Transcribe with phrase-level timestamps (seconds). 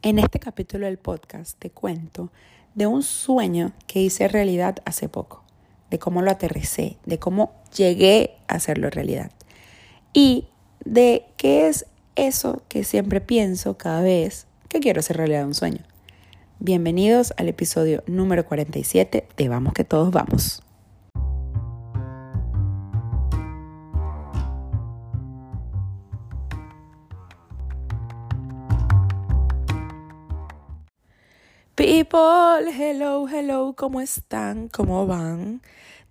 [0.00, 2.30] En este capítulo del podcast te cuento
[2.76, 5.42] de un sueño que hice realidad hace poco,
[5.90, 9.32] de cómo lo aterricé, de cómo llegué a hacerlo realidad
[10.12, 10.46] y
[10.84, 15.82] de qué es eso que siempre pienso cada vez que quiero hacer realidad un sueño.
[16.60, 20.62] Bienvenidos al episodio número 47 de Vamos que todos vamos.
[31.98, 34.68] People, hello, hello, ¿cómo están?
[34.68, 35.60] ¿Cómo van?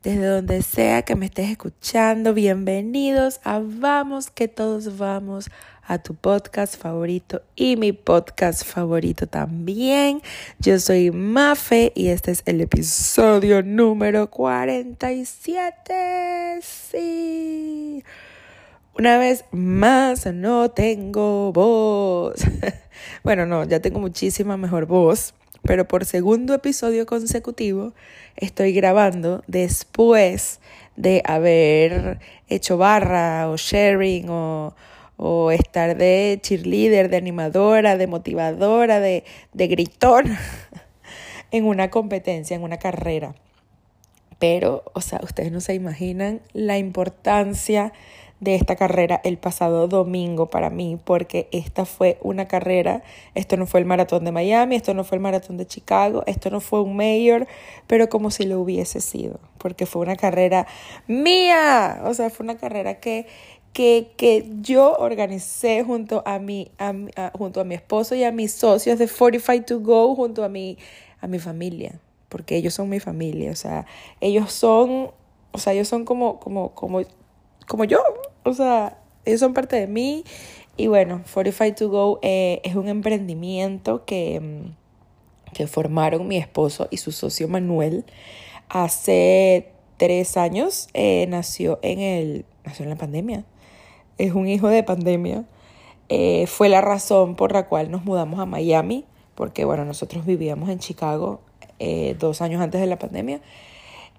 [0.04, 5.50] Desde donde sea que me estés escuchando, bienvenidos a Vamos que todos vamos
[5.88, 10.22] a tu podcast favorito y mi podcast favorito también.
[10.60, 16.60] Yo soy Mafe y este es el episodio número 47.
[16.64, 18.04] Sí.
[18.94, 22.42] Una vez más, no tengo voz.
[23.24, 27.94] bueno, no, ya tengo muchísima mejor voz pero por segundo episodio consecutivo
[28.36, 30.60] estoy grabando después
[30.96, 34.76] de haber hecho barra o sharing o,
[35.18, 40.38] o estar de cheerleader, de animadora, de motivadora, de, de gritón
[41.52, 43.36] en una competencia, en una carrera.
[44.40, 47.94] Pero, o sea, ustedes no se imaginan la importancia
[48.40, 53.02] de esta carrera el pasado domingo para mí, porque esta fue una carrera,
[53.34, 56.52] esto no fue el maratón de Miami, esto no fue el maratón de Chicago, esto
[56.52, 57.48] no fue un mayor,
[57.88, 60.68] pero como si lo hubiese sido, porque fue una carrera
[61.08, 63.26] mía, o sea, fue una carrera que,
[63.74, 66.72] que, que yo organicé junto a, mi,
[67.34, 70.78] junto a mi esposo y a mis socios de 45 to Go, junto a mi,
[71.22, 72.00] a mi familia,
[72.30, 73.88] porque ellos son mi familia, o sea,
[74.22, 75.10] ellos son,
[75.54, 77.02] o sea, ellos son como, como, como
[77.68, 78.00] como yo,
[78.48, 80.24] o sea, ellos son parte de mí.
[80.78, 86.88] Y bueno, 45 to Go eh, es un emprendimiento que, mm, que formaron mi esposo
[86.92, 88.06] y su socio Manuel
[88.70, 90.88] hace tres años.
[90.94, 92.46] Eh, nació en el.
[92.64, 93.44] nació en la pandemia.
[94.18, 95.46] Es un hijo de pandemia.
[96.10, 99.06] Eh, fue la razón por la cual nos mudamos a Miami,
[99.36, 101.42] porque bueno, nosotros vivíamos en Chicago
[102.18, 103.40] dos años antes de la pandemia.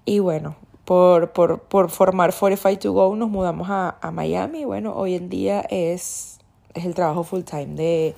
[0.05, 0.55] Y bueno,
[0.89, 4.65] por, por, por formar 45 to Go nos mudamos a, a Miami.
[4.65, 6.39] Bueno, hoy en día es,
[6.73, 8.15] es el trabajo full time de,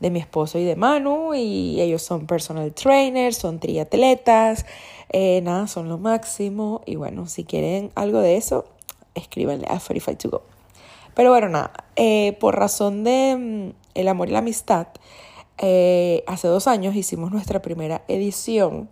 [0.00, 4.64] de mi esposo y de Manu y ellos son personal trainers, son triatletas,
[5.10, 8.64] eh, nada, son lo máximo y bueno, si quieren algo de eso,
[9.14, 10.42] escríbanle a 45 to Go.
[11.14, 14.86] Pero bueno, nada, eh, por razón de mm, el amor y la amistad,
[15.58, 18.88] eh, hace dos años hicimos nuestra primera edición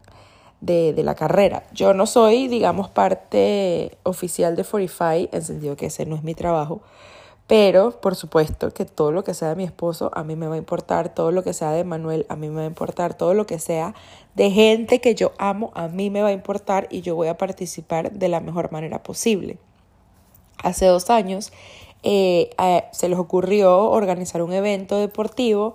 [0.62, 1.64] de, de, la carrera.
[1.72, 6.34] Yo no soy, digamos, parte oficial de Fortify, en sentido que ese no es mi
[6.34, 6.80] trabajo,
[7.46, 10.54] pero por supuesto que todo lo que sea de mi esposo a mí me va
[10.54, 13.34] a importar, todo lo que sea de Manuel a mí me va a importar, todo
[13.34, 13.94] lo que sea
[14.34, 17.36] de gente que yo amo a mí me va a importar y yo voy a
[17.36, 19.58] participar de la mejor manera posible.
[20.62, 21.52] Hace dos años
[22.02, 22.50] eh,
[22.92, 25.74] se les ocurrió organizar un evento deportivo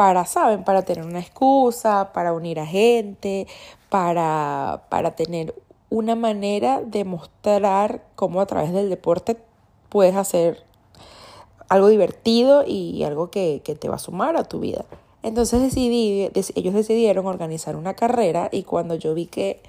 [0.00, 0.64] para, ¿saben?
[0.64, 3.46] Para tener una excusa, para unir a gente,
[3.90, 5.54] para, para tener
[5.90, 9.36] una manera de mostrar cómo a través del deporte
[9.90, 10.64] puedes hacer
[11.68, 14.86] algo divertido y algo que, que te va a sumar a tu vida.
[15.22, 19.60] Entonces decidí, ellos decidieron organizar una carrera y cuando yo vi que,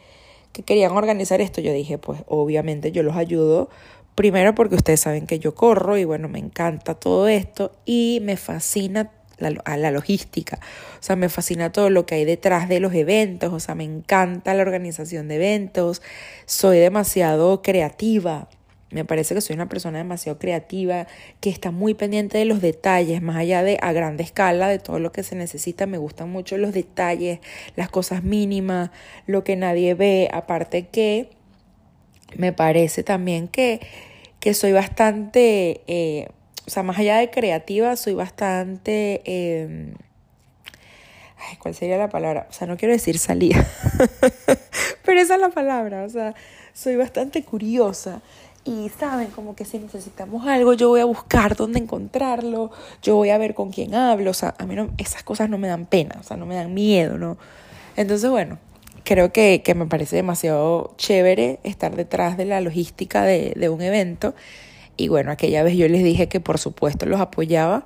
[0.53, 3.67] que querían organizar esto, yo dije, pues obviamente yo los ayudo.
[4.15, 8.37] Primero porque ustedes saben que yo corro y bueno, me encanta todo esto y me
[8.37, 10.59] fascina a la logística.
[10.99, 13.83] O sea, me fascina todo lo que hay detrás de los eventos, o sea, me
[13.83, 16.01] encanta la organización de eventos,
[16.45, 18.49] soy demasiado creativa.
[18.91, 21.07] Me parece que soy una persona demasiado creativa,
[21.39, 24.99] que está muy pendiente de los detalles, más allá de a grande escala, de todo
[24.99, 25.85] lo que se necesita.
[25.85, 27.39] Me gustan mucho los detalles,
[27.77, 28.91] las cosas mínimas,
[29.27, 30.29] lo que nadie ve.
[30.33, 31.29] Aparte que
[32.35, 33.79] me parece también que,
[34.41, 36.27] que soy bastante eh,
[36.65, 39.21] o sea, más allá de creativa, soy bastante...
[39.25, 39.93] Em,
[41.37, 42.47] ay, ¿cuál sería la palabra?
[42.49, 43.65] O sea, no quiero decir salida,
[45.05, 46.35] pero esa es la palabra, o sea,
[46.73, 48.21] soy bastante curiosa.
[48.63, 52.69] Y saben, como que si necesitamos algo, yo voy a buscar dónde encontrarlo,
[53.01, 55.57] yo voy a ver con quién hablo, o sea, a mí no, esas cosas no
[55.57, 57.39] me dan pena, o sea, no me dan miedo, ¿no?
[57.95, 58.59] Entonces, bueno,
[59.03, 63.81] creo que, que me parece demasiado chévere estar detrás de la logística de, de un
[63.81, 64.35] evento
[65.01, 67.85] y bueno, aquella vez yo les dije que por supuesto los apoyaba.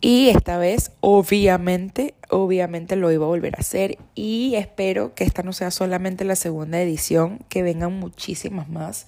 [0.00, 3.98] Y esta vez, obviamente, obviamente lo iba a volver a hacer.
[4.14, 9.06] Y espero que esta no sea solamente la segunda edición, que vengan muchísimas más.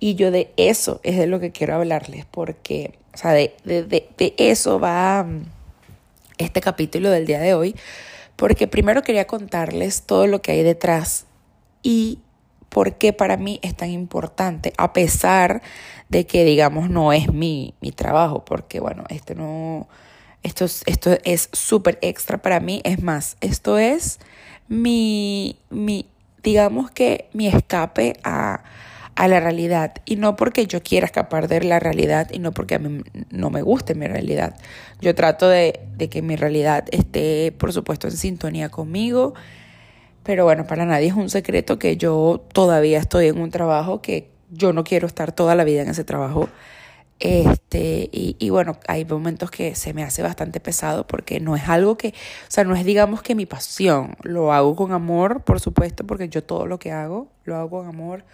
[0.00, 3.84] Y yo de eso es de lo que quiero hablarles, porque, o sea, de, de,
[3.84, 5.26] de, eso va,
[6.36, 7.74] este capítulo del día de hoy,
[8.36, 11.24] porque primero quería contarles todo lo que hay detrás
[11.82, 12.18] y
[12.72, 15.60] por qué para mí es tan importante, a pesar
[16.08, 19.88] de que, digamos, no es mi, mi trabajo, porque, bueno, este no,
[20.42, 24.20] esto, esto es súper extra para mí, es más, esto es
[24.68, 26.06] mi, mi
[26.42, 28.64] digamos que mi escape a,
[29.16, 29.92] a la realidad.
[30.06, 33.50] Y no porque yo quiera escapar de la realidad y no porque a mí no
[33.50, 34.56] me guste mi realidad.
[35.02, 39.34] Yo trato de, de que mi realidad esté, por supuesto, en sintonía conmigo.
[40.22, 44.30] Pero bueno, para nadie es un secreto que yo todavía estoy en un trabajo que
[44.50, 46.48] yo no quiero estar toda la vida en ese trabajo.
[47.18, 51.68] Este, y, y, bueno, hay momentos que se me hace bastante pesado porque no es
[51.68, 55.60] algo que, o sea, no es digamos que mi pasión, lo hago con amor, por
[55.60, 58.24] supuesto, porque yo todo lo que hago, lo hago con amor,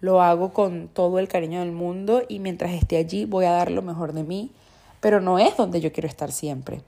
[0.00, 3.70] lo hago con todo el cariño del mundo y mientras esté allí voy a dar
[3.70, 4.50] lo mejor de mí,
[5.00, 6.82] pero no es donde yo quiero estar siempre.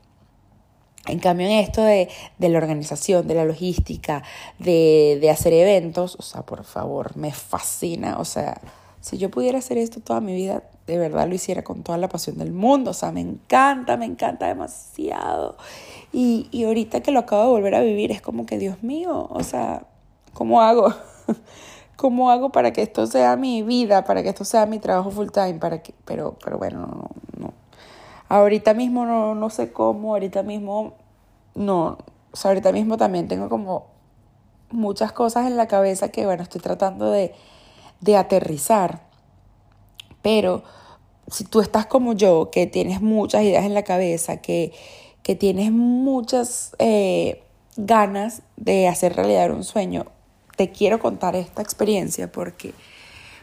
[1.06, 2.08] En cambio, en esto de,
[2.38, 4.22] de la organización, de la logística,
[4.58, 8.60] de, de hacer eventos, o sea, por favor, me fascina, o sea,
[9.04, 12.08] si yo pudiera hacer esto toda mi vida, de verdad lo hiciera con toda la
[12.08, 12.92] pasión del mundo.
[12.92, 15.58] O sea, me encanta, me encanta demasiado.
[16.10, 19.26] Y, y ahorita que lo acabo de volver a vivir, es como que, Dios mío,
[19.30, 19.86] o sea,
[20.32, 20.94] ¿cómo hago?
[21.96, 25.28] ¿Cómo hago para que esto sea mi vida, para que esto sea mi trabajo full
[25.28, 25.54] time?
[25.54, 27.10] Para que, pero, pero bueno, no, no.
[28.28, 30.94] Ahorita mismo no, no sé cómo, ahorita mismo
[31.54, 31.98] no.
[32.32, 33.86] O sea, ahorita mismo también tengo como
[34.70, 37.34] muchas cosas en la cabeza que, bueno, estoy tratando de
[38.04, 39.00] de aterrizar.
[40.22, 40.62] Pero
[41.30, 44.72] si tú estás como yo, que tienes muchas ideas en la cabeza, que,
[45.22, 47.42] que tienes muchas eh,
[47.76, 50.06] ganas de hacer realidad un sueño,
[50.56, 52.74] te quiero contar esta experiencia porque,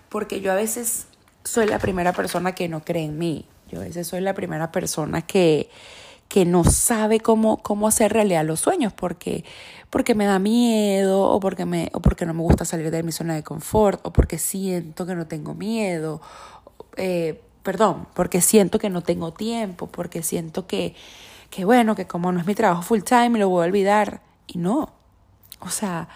[0.09, 1.07] porque yo a veces
[1.43, 3.45] soy la primera persona que no cree en mí.
[3.71, 5.69] Yo a veces soy la primera persona que,
[6.27, 9.45] que no sabe cómo, cómo hacer realidad los sueños, porque,
[9.89, 13.11] porque me da miedo, o porque, me, o porque no me gusta salir de mi
[13.11, 16.21] zona de confort, o porque siento que no tengo miedo,
[16.97, 20.95] eh, perdón, porque siento que no tengo tiempo, porque siento que,
[21.49, 24.21] que, bueno, que como no es mi trabajo full time, lo voy a olvidar.
[24.47, 24.91] Y no.
[25.59, 26.09] O sea,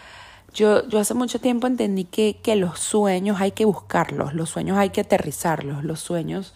[0.54, 4.78] yo, yo hace mucho tiempo entendí que, que los sueños hay que buscarlos, los sueños
[4.78, 6.54] hay que aterrizarlos, los sueños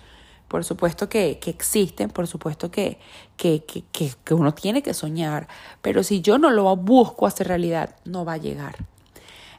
[0.50, 2.98] por supuesto que, que existen, por supuesto que,
[3.38, 5.48] que, que, uno tiene que soñar,
[5.82, 8.76] pero si yo no lo busco hacer realidad, no va a llegar.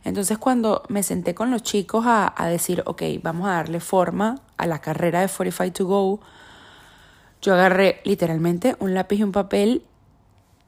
[0.05, 4.41] Entonces cuando me senté con los chicos a, a, decir, ok, vamos a darle forma
[4.57, 6.21] a la carrera de 45 to Go,
[7.41, 9.85] yo agarré literalmente un lápiz y un papel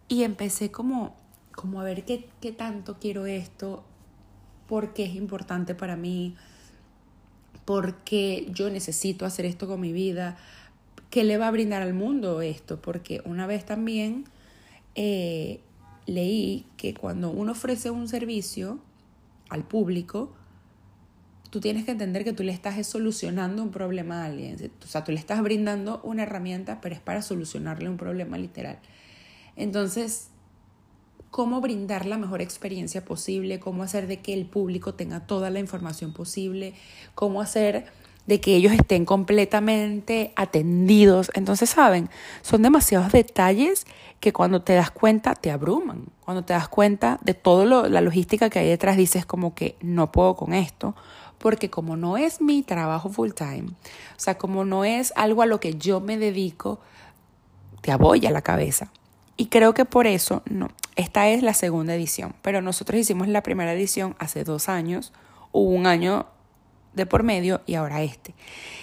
[0.07, 1.17] y empecé como,
[1.53, 3.83] como a ver qué, qué tanto quiero esto,
[4.69, 6.37] por qué es importante para mí,
[7.65, 10.37] porque yo necesito hacer esto con mi vida,
[11.11, 12.81] ¿qué le va a brindar al mundo esto?
[12.81, 14.25] Porque una vez también
[14.95, 15.61] eh,
[16.07, 18.81] leí que cuando uno ofrece un servicio
[19.49, 20.33] al público,
[21.51, 24.73] tú tienes que entender que tú le estás solucionando un problema a alguien.
[24.83, 28.79] O sea, tú le estás brindando una herramienta, pero es para solucionarle un problema literal.
[29.55, 30.29] Entonces,
[31.33, 35.61] cómo brindar la mejor experiencia posible, cómo hacer de que el público tenga toda la
[35.61, 36.75] información posible,
[37.15, 37.87] cómo hacer
[38.27, 41.31] de que ellos estén completamente atendidos.
[41.35, 42.11] Entonces, ¿saben?
[42.43, 43.87] Son demasiados detalles
[44.21, 46.05] que cuando te das cuenta te abruman.
[46.21, 50.13] Cuando te das cuenta de toda la logística que hay detrás, dices como que no
[50.13, 50.95] puedo con esto,
[51.39, 55.47] porque como no es mi trabajo full time, o sea, como no es algo a
[55.47, 56.79] lo que yo me dedico,
[57.81, 58.93] te abolla la cabeza.
[59.37, 63.43] Y creo que por eso, no, esta es la segunda edición, pero nosotros hicimos la
[63.43, 65.13] primera edición hace dos años,
[65.53, 66.27] hubo un año
[66.95, 68.35] de por medio y ahora este.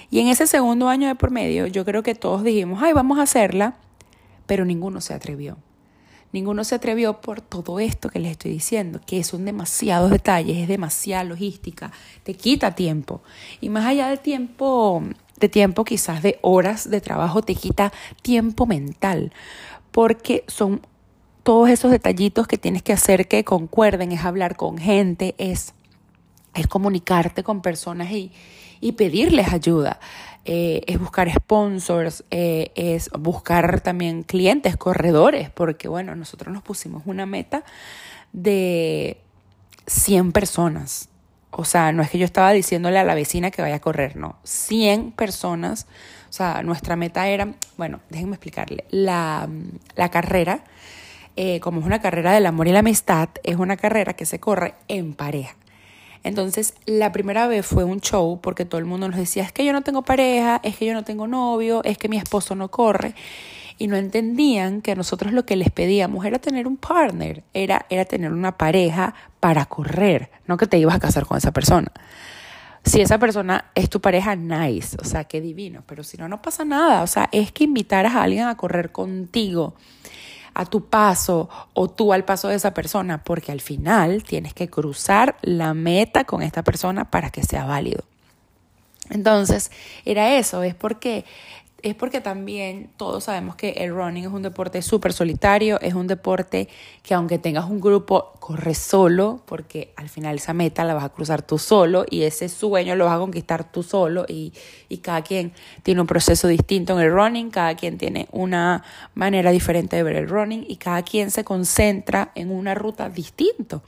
[0.09, 3.19] Y en ese segundo año de por medio yo creo que todos dijimos, ay, vamos
[3.19, 3.75] a hacerla,
[4.47, 5.57] pero ninguno se atrevió.
[6.31, 10.67] Ninguno se atrevió por todo esto que les estoy diciendo, que son demasiados detalles, es
[10.67, 11.91] demasiada logística,
[12.23, 13.21] te quita tiempo.
[13.61, 15.03] Y más allá de tiempo,
[15.39, 17.91] de tiempo quizás de horas de trabajo, te quita
[18.21, 19.33] tiempo mental,
[19.91, 20.81] porque son
[21.43, 25.73] todos esos detallitos que tienes que hacer que concuerden, es hablar con gente, es,
[26.67, 28.31] comunicarte con personas y,
[28.81, 29.99] y pedirles ayuda.
[30.45, 37.03] Eh, es buscar sponsors, eh, es buscar también clientes, corredores, porque bueno, nosotros nos pusimos
[37.05, 37.63] una meta
[38.31, 39.17] de
[39.85, 41.09] 100 personas.
[41.51, 44.15] O sea, no es que yo estaba diciéndole a la vecina que vaya a correr,
[44.15, 44.37] no.
[44.43, 45.87] 100 personas.
[46.29, 49.49] O sea, nuestra meta era, bueno, déjenme explicarle, la,
[49.95, 50.63] la carrera
[51.41, 54.41] eh, como es una carrera del amor y la amistad, es una carrera que se
[54.41, 55.55] corre en pareja.
[56.23, 59.63] Entonces, la primera vez fue un show porque todo el mundo nos decía, es que
[59.63, 62.69] yo no tengo pareja, es que yo no tengo novio, es que mi esposo no
[62.69, 63.15] corre.
[63.77, 68.03] y no entendían que nosotros lo que les pedíamos era tener un partner, era, era
[68.03, 71.89] tener una pareja para correr, no que te ibas a casar con esa persona.
[72.83, 76.41] Si esa persona es tu pareja, nice, o sea, qué divino, pero si no, no
[76.41, 79.75] pasa nada, o sea, es que invitaras a alguien a correr contigo
[80.53, 84.69] a tu paso o tú al paso de esa persona, porque al final tienes que
[84.69, 88.03] cruzar la meta con esta persona para que sea válido.
[89.09, 89.71] Entonces,
[90.05, 91.25] era eso, es porque
[91.81, 96.07] es porque también todos sabemos que el running es un deporte súper solitario, es un
[96.07, 96.67] deporte
[97.03, 101.09] que aunque tengas un grupo, corre solo, porque al final esa meta la vas a
[101.09, 104.53] cruzar tú solo y ese sueño lo vas a conquistar tú solo y,
[104.89, 108.83] y cada quien tiene un proceso distinto en el running, cada quien tiene una
[109.13, 113.83] manera diferente de ver el running y cada quien se concentra en una ruta distinto.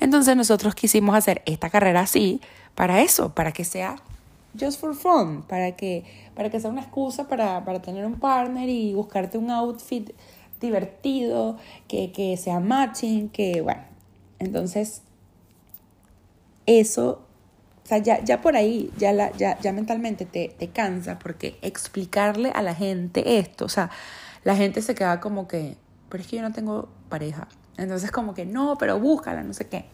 [0.00, 2.40] Entonces nosotros quisimos hacer esta carrera así
[2.74, 3.96] para eso, para que sea
[4.58, 8.68] just for fun, para que, para que sea una excusa para, para tener un partner
[8.68, 10.10] y buscarte un outfit
[10.60, 13.82] divertido, que, que sea matching, que bueno.
[14.38, 15.02] Entonces,
[16.66, 17.22] eso,
[17.84, 21.58] o sea, ya, ya por ahí, ya, la, ya, ya mentalmente te, te cansa, porque
[21.62, 23.90] explicarle a la gente esto, o sea,
[24.44, 25.76] la gente se queda como que,
[26.08, 27.48] pero es que yo no tengo pareja.
[27.76, 29.84] Entonces, como que no, pero búscala, no sé qué.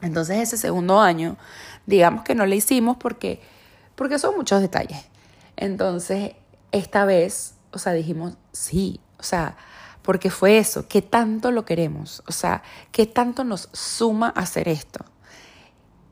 [0.00, 1.36] Entonces, ese segundo año,
[1.86, 3.40] digamos que no le hicimos porque
[3.94, 5.04] porque son muchos detalles.
[5.56, 6.32] Entonces,
[6.72, 9.56] esta vez, o sea, dijimos, sí, o sea,
[10.02, 12.22] porque fue eso, ¿qué tanto lo queremos?
[12.26, 15.04] O sea, ¿qué tanto nos suma hacer esto?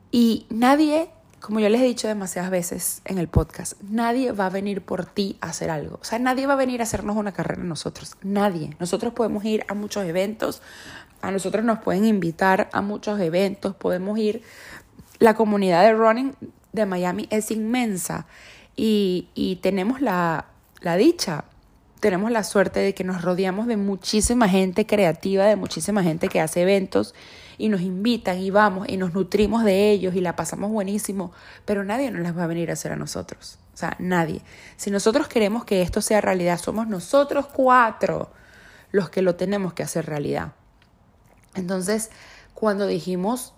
[0.09, 1.09] Y nadie,
[1.39, 5.05] como yo les he dicho demasiadas veces en el podcast, nadie va a venir por
[5.05, 5.99] ti a hacer algo.
[6.01, 8.15] O sea, nadie va a venir a hacernos una carrera nosotros.
[8.23, 8.75] Nadie.
[8.79, 10.61] Nosotros podemos ir a muchos eventos,
[11.21, 14.43] a nosotros nos pueden invitar a muchos eventos, podemos ir.
[15.19, 16.35] La comunidad de running
[16.73, 18.25] de Miami es inmensa
[18.75, 20.47] y, tenemos la,
[20.81, 21.45] la dicha,
[21.99, 26.41] tenemos la suerte de que nos rodeamos de muchísima gente creativa, de muchísima gente que
[26.41, 27.13] hace eventos
[27.57, 31.31] y nos invitan y vamos y nos nutrimos de ellos y la pasamos buenísimo,
[31.65, 33.59] pero nadie nos las va a venir a hacer a nosotros.
[33.73, 34.41] O sea, nadie.
[34.75, 38.31] Si nosotros queremos que esto sea realidad, somos nosotros cuatro
[38.91, 40.53] los que lo tenemos que hacer realidad.
[41.55, 42.11] Entonces,
[42.53, 43.53] cuando dijimos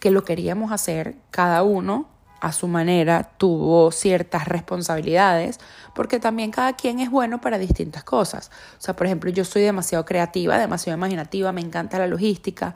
[0.00, 2.08] que lo queríamos hacer, cada uno
[2.42, 5.60] a su manera, tuvo ciertas responsabilidades,
[5.94, 8.50] porque también cada quien es bueno para distintas cosas.
[8.78, 12.74] O sea, por ejemplo, yo soy demasiado creativa, demasiado imaginativa, me encanta la logística,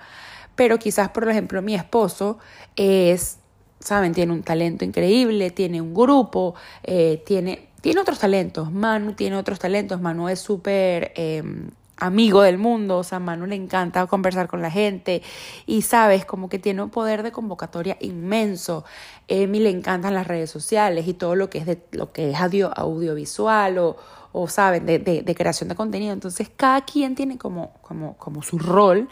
[0.55, 2.39] pero quizás, por ejemplo, mi esposo
[2.77, 3.39] es,
[3.81, 4.15] ¿saben?
[4.15, 6.55] Tiene un talento increíble, tiene un grupo,
[6.85, 8.71] eh, tiene, tiene otros talentos.
[8.71, 11.11] Manu tiene otros talentos, Manu es súper...
[11.17, 15.23] Em, amigo del mundo, o sea, a Manu le encanta conversar con la gente
[15.67, 18.85] y sabes, como que tiene un poder de convocatoria inmenso.
[19.29, 22.41] Emi le encantan las redes sociales y todo lo que es de lo que es
[22.41, 23.97] audio, audiovisual o,
[24.33, 26.13] o saben, de, de, creación de contenido.
[26.13, 29.09] Entonces, cada quien tiene como, como, como su rol.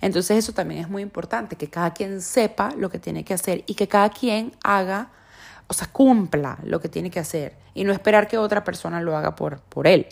[0.00, 3.64] Entonces, eso también es muy importante, que cada quien sepa lo que tiene que hacer
[3.66, 5.10] y que cada quien haga,
[5.66, 9.16] o sea, cumpla lo que tiene que hacer y no esperar que otra persona lo
[9.16, 10.06] haga por, por él.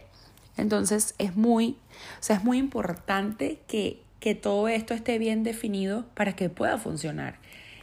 [0.57, 1.77] Entonces es muy,
[2.19, 6.79] o sea, es muy importante que, que todo esto esté bien definido para que pueda
[6.79, 7.39] funcionar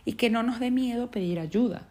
[0.06, 1.88] y que no nos dé miedo pedir ayuda.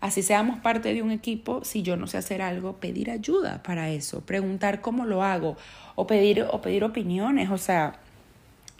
[0.00, 3.90] Así seamos parte de un equipo, si yo no sé hacer algo, pedir ayuda para
[3.90, 5.56] eso, preguntar cómo lo hago
[5.94, 7.50] o pedir, o pedir opiniones.
[7.50, 7.98] O sea,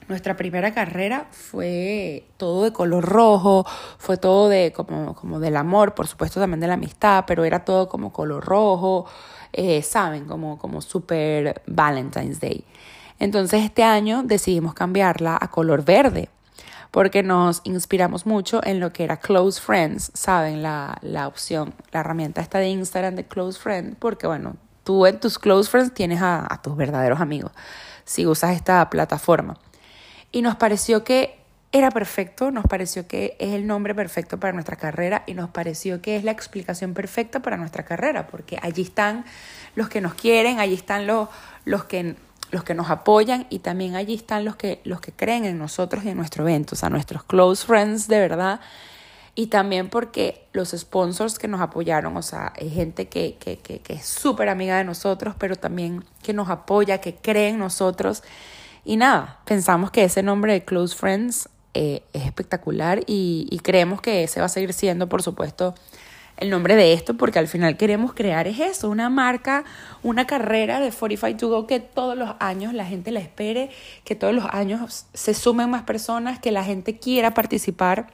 [0.08, 3.66] nuestra primera carrera fue todo de color rojo,
[3.98, 7.66] fue todo de como, como del amor, por supuesto también de la amistad, pero era
[7.66, 9.04] todo como color rojo,
[9.52, 12.64] eh, saben, como, como super Valentine's Day.
[13.18, 16.28] Entonces este año decidimos cambiarla a color verde
[16.90, 22.00] porque nos inspiramos mucho en lo que era Close Friends, saben, la, la opción, la
[22.00, 26.20] herramienta esta de Instagram de Close Friends, porque bueno, tú en tus Close Friends tienes
[26.22, 27.52] a tus verdaderos amigos
[28.04, 29.56] si usas esta plataforma.
[30.32, 31.39] Y nos pareció que
[31.72, 36.02] era perfecto, nos pareció que es el nombre perfecto para nuestra carrera y nos pareció
[36.02, 39.24] que es la explicación perfecta para nuestra carrera, porque allí están
[39.76, 41.28] los que nos quieren, allí están los,
[41.64, 42.16] los, que,
[42.50, 46.04] los que nos apoyan y también allí están los que, los que creen en nosotros
[46.04, 48.60] y en nuestro evento, o sea, nuestros close friends de verdad.
[49.36, 53.78] Y también porque los sponsors que nos apoyaron, o sea, hay gente que, que, que,
[53.78, 58.24] que es súper amiga de nosotros, pero también que nos apoya, que cree en nosotros.
[58.84, 64.24] Y nada, pensamos que ese nombre de Close Friends eh, es espectacular y, creemos que
[64.24, 65.74] ese va a seguir siendo, por supuesto,
[66.36, 69.64] el nombre de esto, porque al final queremos crear es eso, una marca,
[70.02, 73.70] una carrera de 45 to Go que todos los años la gente la espere,
[74.04, 78.08] que todos los años se sumen más personas, que la gente quiera participar,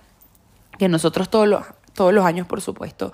[0.78, 3.12] que nosotros todos los, todos los años, por supuesto,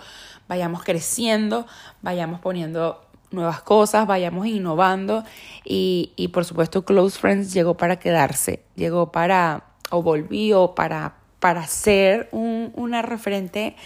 [0.49, 1.67] vayamos creciendo,
[2.01, 5.25] vayamos poniendo nuevas cosas, vayamos innovando
[5.65, 11.67] y, y por supuesto Close Friends llegó para quedarse, llegó para, o volvió para, para
[11.67, 13.77] ser un, una referente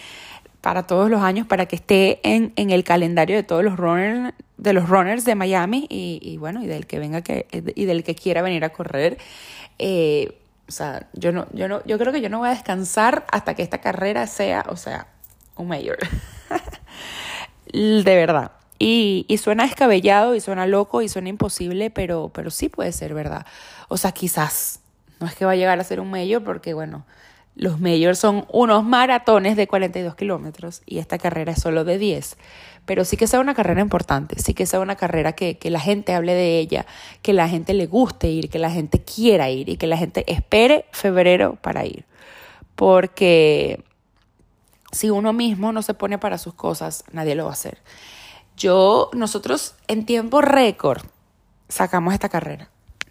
[0.61, 4.33] para todos los años, para que esté en, en el calendario de todos los runners,
[4.57, 8.03] de los runners de Miami y, y bueno, y del que venga que, y del
[8.03, 9.17] que quiera venir a correr.
[9.79, 13.25] Eh, o sea, yo no, yo no, yo creo que yo no voy a descansar
[13.31, 15.07] hasta que esta carrera sea, o sea,
[15.55, 15.97] un mayor.
[17.73, 18.51] de verdad.
[18.79, 23.13] Y, y, suena descabellado y suena loco y suena imposible, pero, pero sí puede ser
[23.13, 23.45] verdad.
[23.87, 24.81] O sea, quizás
[25.19, 27.05] no es que va a llegar a ser un mayor porque, bueno,
[27.55, 32.37] los mayors son unos maratones de 42 kilómetros y esta carrera es solo de 10.
[32.85, 35.79] Pero sí que sea una carrera importante, sí que sea una carrera que, que la
[35.79, 36.85] gente hable de ella,
[37.21, 40.23] que la gente le guste ir, que la gente quiera ir y que la gente
[40.31, 42.05] espere febrero para ir.
[42.75, 43.83] Porque
[44.91, 47.79] si uno mismo no se pone para sus cosas, nadie lo va a hacer.
[48.55, 51.03] Yo, nosotros en tiempo récord
[51.69, 52.69] sacamos esta carrera.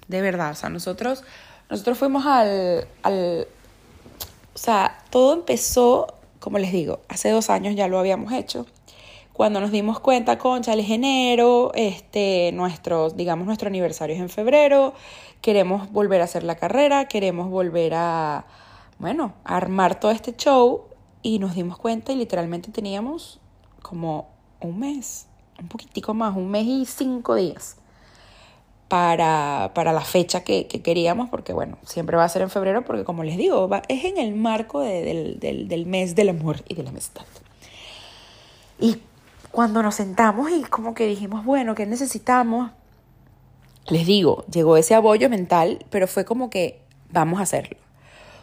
[0.08, 1.24] De verdad, o sea, nosotros,
[1.68, 3.46] nosotros fuimos al, al,
[4.54, 6.06] o sea, todo empezó,
[6.38, 8.66] como les digo, hace dos años ya lo habíamos hecho.
[9.32, 14.94] Cuando nos dimos cuenta, concha, el enero, este, nuestros, digamos, nuestro aniversario es en febrero,
[15.42, 18.46] queremos volver a hacer la carrera, queremos volver a,
[18.98, 20.84] bueno, armar todo este show
[21.20, 23.40] y nos dimos cuenta y literalmente teníamos
[23.82, 24.28] como
[24.60, 25.26] un mes,
[25.60, 27.76] un poquitico más, un mes y cinco días
[28.88, 32.84] para, para la fecha que, que, queríamos, porque bueno, siempre va a ser en febrero,
[32.84, 36.28] porque como les digo, va, es en el marco de, del, del, del mes del
[36.28, 37.24] amor y de la amistad.
[38.78, 38.98] Y
[39.50, 42.70] cuando nos sentamos y como que dijimos, bueno, ¿qué necesitamos?
[43.88, 47.78] Les digo, llegó ese abollo mental, pero fue como que vamos a hacerlo.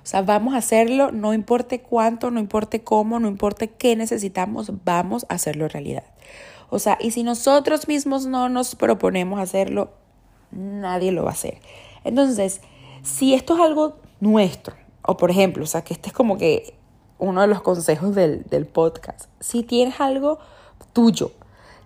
[0.03, 4.71] O sea, vamos a hacerlo, no importe cuánto, no importe cómo, no importe qué necesitamos,
[4.83, 6.03] vamos a hacerlo realidad.
[6.69, 9.91] O sea, y si nosotros mismos no nos proponemos hacerlo,
[10.55, 11.59] nadie lo va a hacer.
[12.03, 12.61] Entonces,
[13.01, 16.75] si esto es algo nuestro, o por ejemplo, o sea, que este es como que
[17.19, 20.39] uno de los consejos del, del podcast, si tienes algo
[20.93, 21.31] tuyo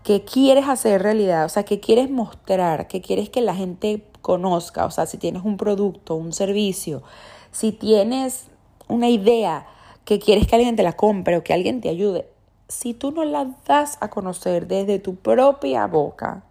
[0.03, 4.85] que quieres hacer realidad, o sea, que quieres mostrar, que quieres que la gente conozca,
[4.85, 7.03] o sea, si tienes un producto, un servicio,
[7.51, 8.45] si tienes
[8.87, 9.67] una idea
[10.05, 12.29] que quieres que alguien te la compre o que alguien te ayude,
[12.69, 16.43] si tú no la das a conocer desde tu propia boca,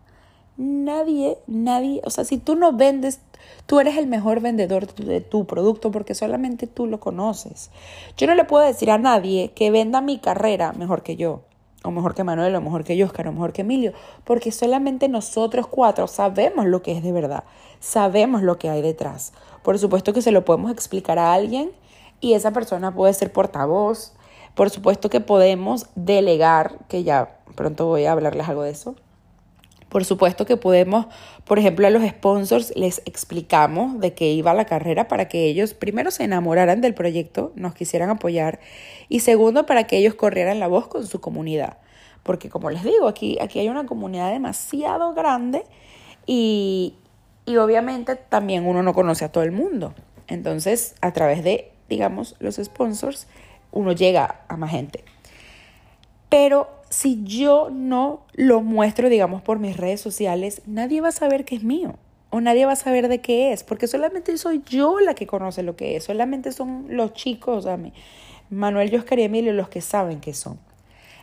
[0.56, 3.20] nadie, nadie, o sea, si tú no vendes,
[3.66, 7.70] tú eres el mejor vendedor de tu producto porque solamente tú lo conoces.
[8.16, 11.42] Yo no le puedo decir a nadie que venda mi carrera mejor que yo,
[11.84, 13.92] o mejor que Manuel, o mejor que Oscar, o mejor que Emilio,
[14.24, 17.44] porque solamente nosotros cuatro sabemos lo que es de verdad,
[17.80, 19.32] sabemos lo que hay detrás.
[19.62, 21.70] Por supuesto que se lo podemos explicar a alguien
[22.20, 24.12] y esa persona puede ser portavoz.
[24.54, 28.96] Por supuesto que podemos delegar, que ya pronto voy a hablarles algo de eso
[29.96, 31.06] por supuesto que podemos,
[31.46, 35.72] por ejemplo, a los sponsors les explicamos de qué iba la carrera para que ellos
[35.72, 38.60] primero se enamoraran del proyecto, nos quisieran apoyar
[39.08, 41.78] y segundo para que ellos corrieran la voz con su comunidad.
[42.24, 45.64] Porque como les digo, aquí, aquí hay una comunidad demasiado grande
[46.26, 46.96] y,
[47.46, 49.94] y obviamente también uno no conoce a todo el mundo.
[50.26, 53.28] Entonces, a través de, digamos, los sponsors,
[53.72, 55.04] uno llega a más gente.
[56.28, 61.44] Pero si yo no lo muestro, digamos, por mis redes sociales, nadie va a saber
[61.44, 61.94] que es mío
[62.30, 65.62] o nadie va a saber de qué es, porque solamente soy yo la que conoce
[65.62, 67.92] lo que es, solamente son los chicos, a mí,
[68.50, 70.58] Manuel, Oscar y Emilio los que saben qué son.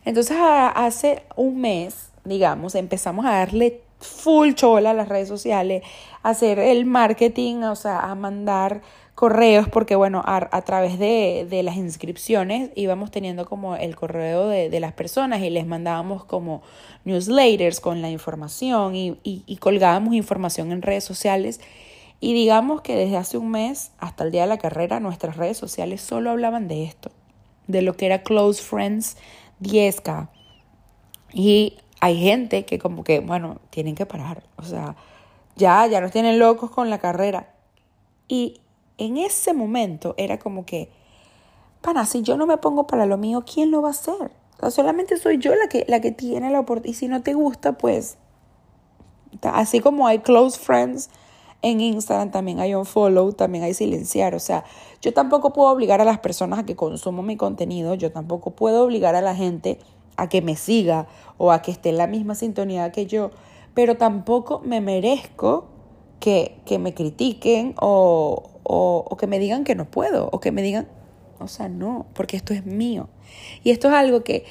[0.06, 5.84] Entonces, hace un mes, digamos, empezamos a darle full chola a las redes sociales,
[6.23, 8.82] a hacer el marketing, o sea, a mandar
[9.15, 14.69] correos, porque bueno, a, través de, de, las inscripciones íbamos teniendo como el correo de,
[14.69, 16.63] de, las personas y les mandábamos como
[17.06, 21.62] newsletters con la información y, y, y colgábamos información en redes sociales.
[22.19, 25.58] Y digamos que desde hace un mes hasta el día de la carrera, nuestras redes
[25.58, 27.12] sociales solo hablaban de esto,
[27.67, 29.17] de lo que era Close Friends
[29.62, 30.30] 10K.
[31.34, 34.95] Y hay gente que como que, bueno, tienen que parar, o sea,
[35.56, 37.54] ya, ya nos tienen locos con la carrera.
[38.28, 38.62] Y
[38.97, 40.89] en ese momento era como que,
[41.82, 44.32] pana, si yo no me pongo para lo mío, ¿quién lo va a hacer?
[44.69, 46.95] solamente soy yo la que, la que tiene la oportunidad.
[46.95, 48.17] Y si no te gusta, pues,
[49.41, 51.10] así como hay close friends
[51.62, 54.36] en Instagram, también hay un follow, también hay silenciar.
[54.36, 54.63] O sea,
[55.01, 58.84] yo tampoco puedo obligar a las personas a que consuman mi contenido, yo tampoco puedo
[58.84, 59.79] obligar a la gente
[60.15, 63.32] a que me siga o a que esté en la misma sintonía que yo,
[63.73, 65.65] pero tampoco me merezco
[66.19, 70.52] que, que me critiquen o, o, o que me digan que no puedo, o que
[70.52, 70.88] me digan,
[71.39, 73.10] o sea, no, porque esto es mío.
[73.63, 74.45] Y esto es algo que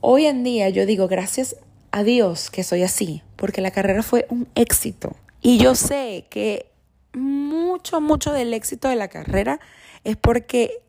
[0.00, 1.56] hoy en día yo digo, gracias
[1.90, 5.16] adiós que soy así, porque la carrera fue un éxito.
[5.40, 6.70] Y yo sé que
[7.12, 9.60] mucho, mucho del éxito de la carrera
[10.04, 10.82] es porque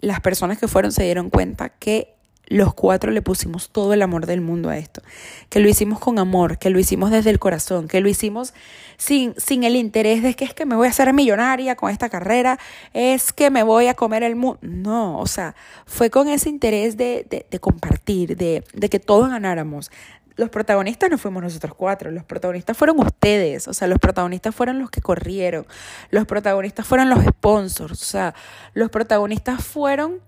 [0.00, 2.15] las personas que fueron se dieron cuenta que
[2.46, 5.02] los cuatro le pusimos todo el amor del mundo a esto,
[5.48, 8.54] que lo hicimos con amor, que lo hicimos desde el corazón, que lo hicimos
[8.96, 12.08] sin, sin el interés de que es que me voy a hacer millonaria con esta
[12.08, 12.58] carrera,
[12.92, 14.58] es que me voy a comer el mundo.
[14.62, 15.54] No, o sea,
[15.86, 19.90] fue con ese interés de, de, de compartir, de, de que todos ganáramos,
[20.36, 24.78] los protagonistas no fuimos nosotros cuatro, los protagonistas fueron ustedes, o sea, los protagonistas fueron
[24.78, 25.66] los que corrieron,
[26.10, 28.34] los protagonistas fueron los sponsors, o sea,
[28.74, 30.20] los protagonistas fueron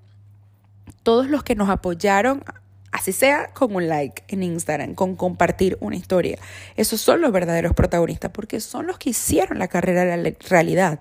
[1.02, 2.42] todos los que nos apoyaron,
[2.92, 6.38] así sea con un like en Instagram, con compartir una historia.
[6.76, 11.00] Esos son los verdaderos protagonistas porque son los que hicieron la carrera la realidad.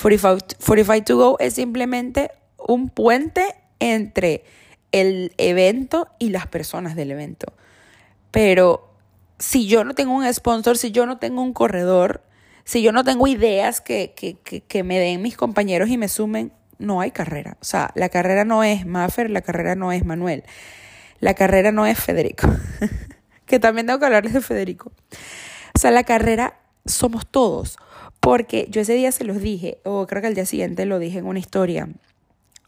[0.00, 4.44] 45, 45 to go es simplemente un puente entre
[4.92, 7.52] el evento y las personas del evento.
[8.30, 8.90] Pero
[9.38, 12.22] si yo no tengo un sponsor, si yo no tengo un corredor,
[12.64, 16.52] si yo no tengo ideas que, que, que, me den mis compañeros y me sumen,
[16.78, 17.56] no hay carrera.
[17.60, 20.44] O sea, la carrera no es Maffer, la carrera no es Manuel,
[21.20, 22.48] la carrera no es Federico,
[23.46, 24.92] que también tengo que hablarles de Federico.
[25.74, 27.78] O sea, la carrera somos todos,
[28.20, 31.18] porque yo ese día se los dije, o creo que al día siguiente lo dije
[31.18, 31.88] en una historia.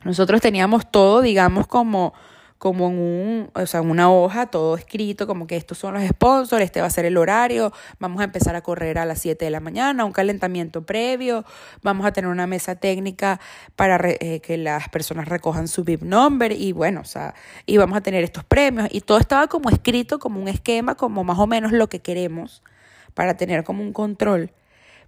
[0.05, 2.15] Nosotros teníamos todo, digamos, como
[2.59, 6.63] como en un, o sea, una hoja, todo escrito, como que estos son los sponsors,
[6.63, 9.51] este va a ser el horario, vamos a empezar a correr a las 7 de
[9.51, 11.45] la mañana, un calentamiento previo,
[11.83, 13.41] vamos a tener una mesa técnica
[13.77, 17.35] para eh, que las personas recojan su VIP number y bueno, o sea,
[17.67, 21.25] y vamos a tener estos premios y todo estaba como escrito, como un esquema, como
[21.25, 22.63] más o menos lo que queremos
[23.15, 24.51] para tener como un control.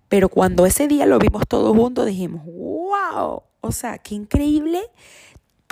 [0.09, 4.81] Pero cuando ese día lo vimos todos juntos, dijimos, wow, o sea, qué increíble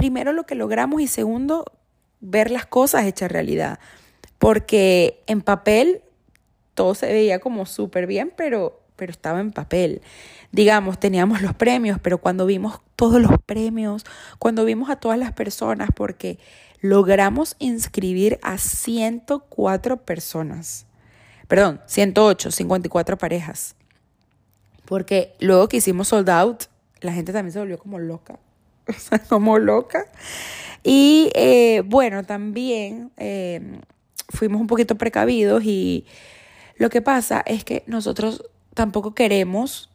[0.07, 1.65] primero lo que logramos y segundo,
[2.21, 3.81] ver las cosas hechas realidad.
[4.39, 6.03] Porque en papel
[6.75, 10.03] todo se veía como súper bien, pero, pero estaba en papel.
[10.53, 14.05] Digamos, teníamos los premios, pero cuando vimos todos los premios,
[14.39, 16.39] cuando vimos a todas las personas, porque
[16.81, 20.87] logramos inscribir a 104 personas.
[21.49, 23.75] Perdón, 108, 54 parejas.
[24.85, 26.65] Porque luego que hicimos sold out,
[27.01, 28.39] la gente también se volvió como loca.
[28.89, 30.07] o sea, como loca.
[30.83, 33.81] Y eh, bueno, también eh,
[34.29, 36.07] fuimos un poquito precavidos y
[36.77, 38.45] lo que pasa es que nosotros
[38.75, 39.91] tampoco queremos,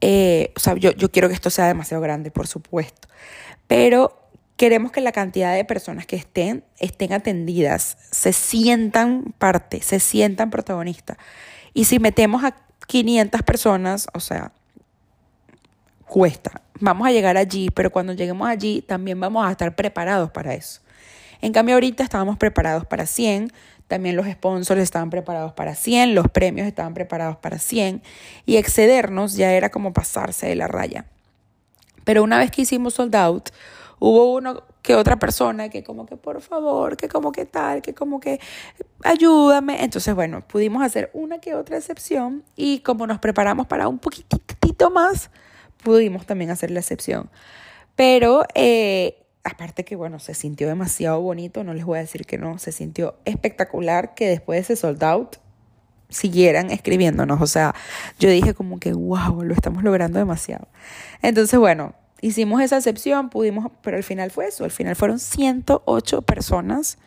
[0.00, 3.08] eh, o sea, yo, yo quiero que esto sea demasiado grande, por supuesto,
[3.68, 4.18] pero
[4.56, 10.50] queremos que la cantidad de personas que estén, estén atendidas, se sientan parte, se sientan
[10.50, 11.18] protagonistas.
[11.74, 14.52] Y si metemos a 500 personas, o sea,
[16.14, 16.62] cuesta.
[16.78, 20.80] Vamos a llegar allí, pero cuando lleguemos allí también vamos a estar preparados para eso.
[21.40, 23.52] En cambio, ahorita estábamos preparados para 100,
[23.88, 28.00] también los sponsors estaban preparados para 100, los premios estaban preparados para 100
[28.46, 31.06] y excedernos ya era como pasarse de la raya.
[32.04, 33.48] Pero una vez que hicimos sold out,
[33.98, 37.92] hubo uno que otra persona que como que por favor, que como que tal, que
[37.92, 38.38] como que
[39.02, 39.82] ayúdame.
[39.82, 44.92] Entonces, bueno, pudimos hacer una que otra excepción y como nos preparamos para un poquitito
[44.92, 45.28] más,
[45.84, 47.30] pudimos también hacer la excepción.
[47.94, 52.38] Pero eh, aparte que, bueno, se sintió demasiado bonito, no les voy a decir que
[52.38, 55.36] no, se sintió espectacular que después de ese sold out
[56.08, 57.40] siguieran escribiéndonos.
[57.40, 57.74] O sea,
[58.18, 60.66] yo dije como que, wow, lo estamos logrando demasiado.
[61.22, 66.22] Entonces, bueno, hicimos esa excepción, pudimos, pero al final fue eso, al final fueron 108
[66.22, 66.98] personas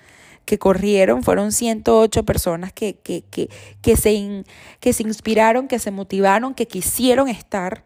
[0.46, 3.50] que corrieron, fueron 108 personas que, que, que,
[3.82, 4.46] que, se,
[4.80, 7.84] que se inspiraron, que se motivaron, que quisieron estar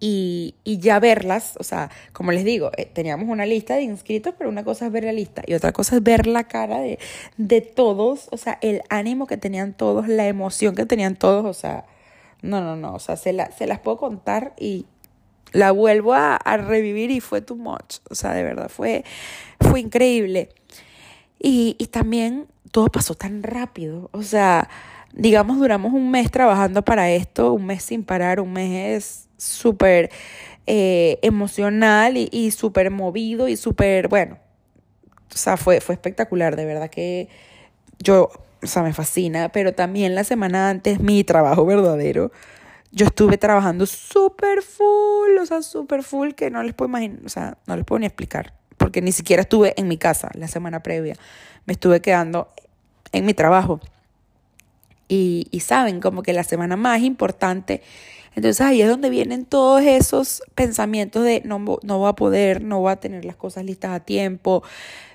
[0.00, 4.50] y, ya verlas, o sea, como les digo, eh, teníamos una lista de inscritos, pero
[4.50, 6.98] una cosa es ver la lista y otra cosa es ver la cara de,
[7.38, 11.54] de todos, o sea, el ánimo que tenían todos, la emoción que tenían todos, o
[11.58, 11.86] sea,
[12.42, 14.86] no, no, no, o sea, se, la, se las puedo contar y
[15.52, 19.04] la vuelvo a, a, revivir y fue too much, o sea, de verdad, fue,
[19.60, 20.50] fue increíble.
[21.38, 24.68] Y, y también todo pasó tan rápido, o sea,
[25.14, 30.10] digamos, duramos un mes trabajando para esto, un mes sin parar, un mes súper
[30.66, 34.38] eh, emocional y, y súper movido y súper, bueno,
[35.34, 37.28] o sea, fue, fue espectacular, de verdad que
[37.98, 38.30] yo,
[38.62, 42.32] o sea, me fascina, pero también la semana antes mi trabajo verdadero,
[42.92, 47.28] yo estuve trabajando súper full, o sea, súper full, que no les puedo imaginar, o
[47.28, 50.82] sea, no les puedo ni explicar, porque ni siquiera estuve en mi casa la semana
[50.82, 51.16] previa,
[51.66, 52.48] me estuve quedando
[53.12, 53.80] en mi trabajo.
[55.06, 57.82] Y, y saben, como que la semana más importante
[58.34, 62.80] Entonces ahí es donde vienen todos esos pensamientos de no, no voy a poder, no
[62.80, 64.62] voy a tener las cosas listas a tiempo.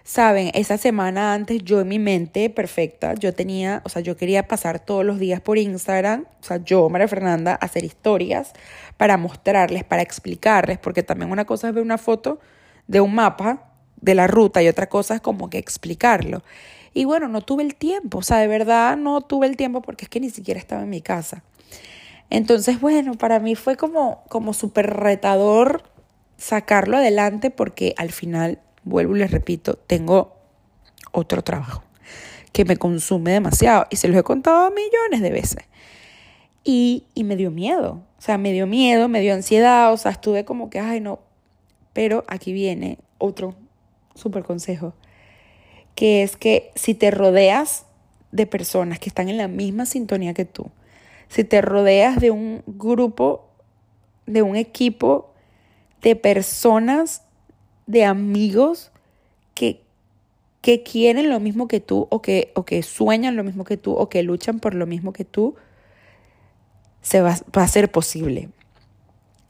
[0.03, 4.47] Saben, esa semana antes yo en mi mente perfecta, yo tenía, o sea, yo quería
[4.47, 8.53] pasar todos los días por Instagram, o sea, yo, María Fernanda, hacer historias
[8.97, 12.39] para mostrarles, para explicarles, porque también una cosa es ver una foto
[12.87, 16.41] de un mapa de la ruta y otra cosa es como que explicarlo.
[16.93, 20.05] Y bueno, no tuve el tiempo, o sea, de verdad no tuve el tiempo porque
[20.05, 21.43] es que ni siquiera estaba en mi casa.
[22.29, 25.83] Entonces, bueno, para mí fue como, como súper retador
[26.37, 30.35] sacarlo adelante porque al final, vuelvo y les repito, tengo
[31.11, 31.83] otro trabajo
[32.51, 35.63] que me consume demasiado y se los he contado millones de veces.
[36.63, 40.11] Y, y me dio miedo, o sea, me dio miedo, me dio ansiedad, o sea,
[40.11, 41.19] estuve como que, ay, no.
[41.93, 43.55] Pero aquí viene otro
[44.13, 44.93] súper consejo,
[45.95, 47.85] que es que si te rodeas
[48.31, 50.69] de personas que están en la misma sintonía que tú,
[51.29, 53.47] si te rodeas de un grupo,
[54.25, 55.33] de un equipo
[56.01, 57.23] de personas,
[57.85, 58.91] de amigos
[59.53, 59.81] que,
[60.61, 63.93] que quieren lo mismo que tú o que, o que sueñan lo mismo que tú
[63.93, 65.55] o que luchan por lo mismo que tú,
[67.01, 68.49] se va, va a ser posible.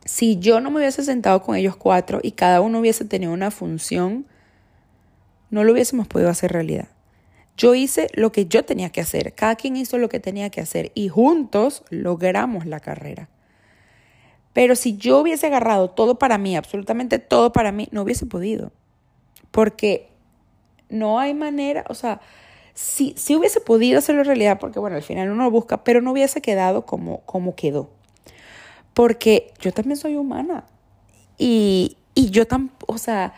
[0.05, 3.51] Si yo no me hubiese sentado con ellos cuatro y cada uno hubiese tenido una
[3.51, 4.25] función,
[5.49, 6.89] no lo hubiésemos podido hacer realidad.
[7.60, 10.62] Yo hice lo que yo tenía que hacer, cada quien hizo lo que tenía que
[10.62, 13.28] hacer y juntos logramos la carrera.
[14.54, 18.72] Pero si yo hubiese agarrado todo para mí, absolutamente todo para mí, no hubiese podido.
[19.52, 20.08] Porque
[20.88, 22.22] no hay manera, o sea,
[22.74, 26.13] si, si hubiese podido hacerlo realidad, porque bueno, al final uno lo busca, pero no
[26.13, 27.89] hubiese quedado como, como quedó.
[28.93, 30.63] Porque yo también soy humana.
[31.38, 33.34] Y, y yo tampoco, o sea,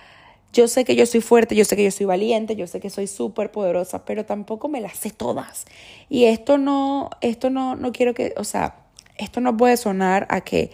[0.54, 2.90] yo sé que yo soy fuerte, yo sé que yo soy valiente, yo sé que
[2.90, 5.66] soy súper poderosa, pero tampoco me las sé todas.
[6.10, 8.76] Y esto no, esto no, no quiero que, o sea,
[9.18, 10.72] esto no puede sonar a que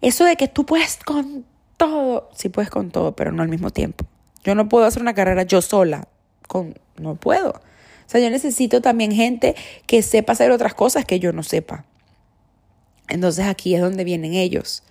[0.00, 1.44] eso de que tú puedes con
[1.76, 4.06] todo, sí puedes con todo, pero no al mismo tiempo.
[4.42, 6.08] Yo no puedo hacer una carrera yo sola,
[6.48, 7.50] con, no puedo.
[7.50, 9.54] O sea, yo necesito también gente
[9.86, 11.84] que sepa hacer otras cosas que yo no sepa.
[13.08, 14.82] Entonces aquí es donde vienen ellos.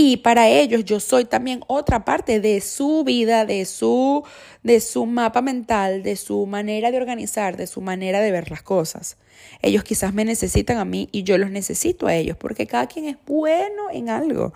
[0.00, 4.22] Y para ellos yo soy también otra parte de su vida, de su,
[4.62, 8.62] de su mapa mental, de su manera de organizar, de su manera de ver las
[8.62, 9.16] cosas.
[9.60, 13.06] Ellos quizás me necesitan a mí y yo los necesito a ellos porque cada quien
[13.06, 14.52] es bueno en algo.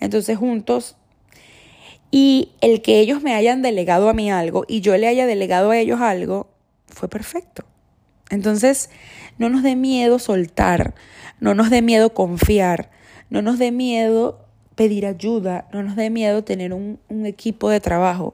[0.00, 0.96] Entonces juntos
[2.10, 5.70] y el que ellos me hayan delegado a mí algo y yo le haya delegado
[5.70, 6.48] a ellos algo
[6.88, 7.64] fue perfecto.
[8.28, 8.90] Entonces,
[9.38, 10.96] no nos dé miedo soltar,
[11.38, 12.90] no nos dé miedo confiar,
[13.28, 14.49] no nos dé miedo
[14.80, 18.32] pedir ayuda, no nos dé miedo tener un, equipo de trabajo,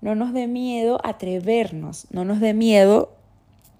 [0.00, 3.16] no nos dé miedo atrevernos, no nos dé miedo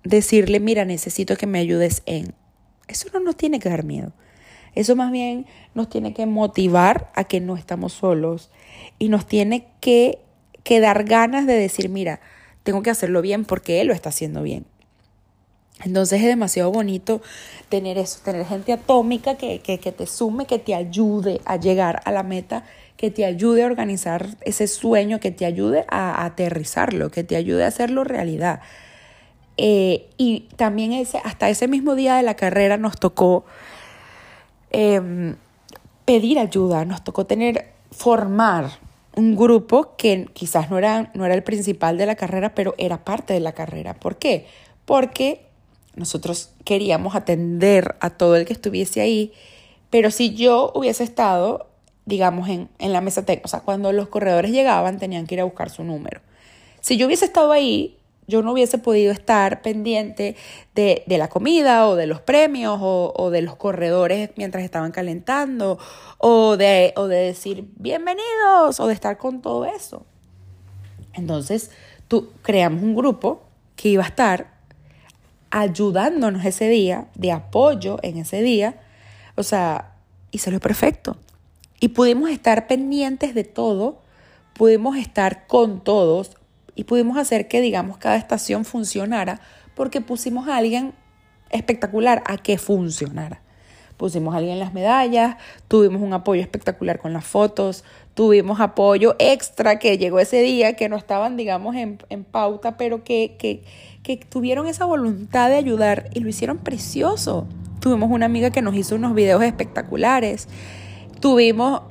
[0.03, 2.35] decirle, mira, necesito que me ayudes en.
[2.89, 4.13] Eso no nos tiene que dar miedo.
[4.75, 8.51] Eso más bien nos tiene que motivar a que no estamos solos
[8.99, 10.19] y nos tiene que,
[10.65, 12.19] que dar ganas de decir, mira,
[12.65, 14.67] tengo que hacerlo bien porque él lo está haciendo bien.
[15.85, 17.21] Entonces es demasiado bonito
[17.69, 22.01] tener eso, tener gente atómica que, que, que, te sume, que te ayude a llegar
[22.05, 22.65] a la meta,
[22.97, 27.65] que te ayude a organizar ese sueño, que te ayude a, aterrizarlo, que te ayude
[27.65, 28.61] a hacerlo realidad.
[29.57, 33.45] Eh, y también ese, hasta ese mismo día de la carrera nos tocó
[34.71, 35.37] em,
[36.05, 38.71] pedir ayuda, nos tocó tener, formar
[39.15, 43.05] un grupo que quizás no era, no era el principal de la carrera, pero era
[43.05, 43.95] parte de la carrera.
[43.95, 44.47] ¿Por qué?
[44.85, 45.47] Porque
[45.95, 49.33] nosotros queríamos atender a todo el que estuviese ahí,
[49.91, 51.69] pero si yo hubiese estado,
[52.07, 55.41] digamos, en, en la mesa técnica, o sea, cuando los corredores llegaban tenían que ir
[55.41, 56.21] a buscar su número.
[56.81, 60.37] Si yo hubiese estado ahí, yo no hubiese podido estar pendiente
[60.75, 64.93] de, de la comida o de los premios o, o, de los corredores mientras estaban
[64.93, 65.79] calentando
[66.19, 70.07] o de, o de decir bienvenidos o de estar con todo eso.
[71.13, 71.71] Entonces,
[72.09, 73.43] tú creamos un grupo
[73.77, 74.52] que iba a estar
[75.53, 78.81] ayudándonos ese día, de apoyo en ese día,
[79.37, 79.93] o sea,
[80.33, 81.19] se lo perfecto.
[81.79, 84.01] Y pudimos estar pendientes de todo,
[84.55, 86.33] pudimos estar con todos
[86.75, 89.41] y pudimos hacer que, digamos, cada estación funcionara
[89.75, 90.95] porque pusimos a alguien
[91.51, 93.43] espectacular a que funcionara.
[93.99, 95.37] Pusimos a alguien en las medallas,
[95.69, 100.89] tuvimos un apoyo espectacular con las fotos, tuvimos apoyo extra que llegó ese día, que
[100.89, 103.63] no estaban, digamos, en, en pauta, pero que, que,
[104.03, 107.47] que tuvieron esa voluntad de ayudar y lo hicieron precioso.
[107.81, 110.49] Tuvimos una amiga que nos hizo unos videos espectaculares.
[111.21, 111.83] Tuvimos,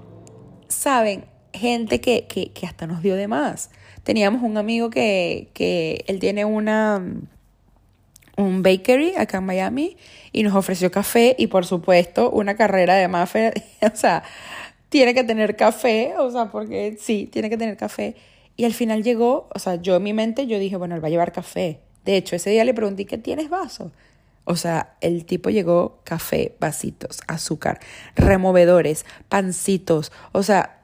[0.67, 3.71] saben, gente que, que, que hasta nos dio de más.
[4.03, 7.03] Teníamos un amigo que, que él tiene una,
[8.37, 9.97] un bakery acá en Miami
[10.31, 14.23] y nos ofreció café y por supuesto una carrera de muffin, o sea,
[14.91, 18.17] tiene que tener café, o sea, porque sí, tiene que tener café.
[18.57, 21.07] Y al final llegó, o sea, yo en mi mente yo dije, bueno, él va
[21.07, 21.79] a llevar café.
[22.03, 23.93] De hecho, ese día le pregunté, ¿qué tienes vaso?
[24.43, 27.79] O sea, el tipo llegó café, vasitos, azúcar,
[28.17, 30.81] removedores, pancitos, o sea,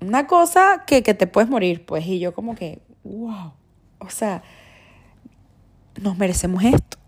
[0.00, 3.54] una cosa que, que te puedes morir, pues, y yo como que, wow,
[4.00, 4.42] o sea,
[6.02, 6.98] nos merecemos esto.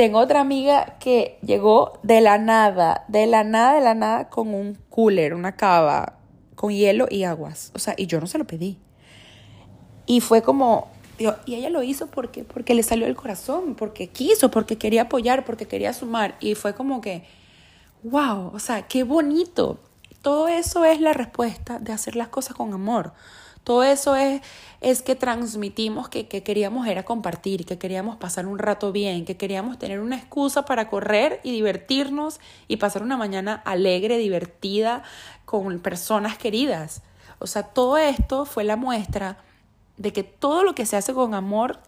[0.00, 4.54] Tengo otra amiga que llegó de la nada, de la nada, de la nada, con
[4.54, 6.14] un cooler, una cava,
[6.54, 7.70] con hielo y aguas.
[7.74, 8.78] O sea, y yo no se lo pedí.
[10.06, 14.50] Y fue como, y ella lo hizo porque, porque le salió el corazón, porque quiso,
[14.50, 16.34] porque quería apoyar, porque quería sumar.
[16.40, 17.24] Y fue como que,
[18.02, 19.80] wow, o sea, qué bonito.
[20.22, 23.12] Todo eso es la respuesta de hacer las cosas con amor.
[23.64, 24.40] Todo eso es,
[24.80, 29.36] es que transmitimos que, que queríamos era compartir, que queríamos pasar un rato bien, que
[29.36, 35.02] queríamos tener una excusa para correr y divertirnos y pasar una mañana alegre, divertida,
[35.44, 37.02] con personas queridas.
[37.38, 39.38] O sea, todo esto fue la muestra
[39.96, 41.78] de que todo lo que se hace con amor